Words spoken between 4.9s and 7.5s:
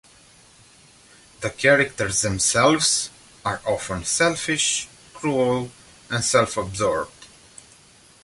cruel and self-absorbed.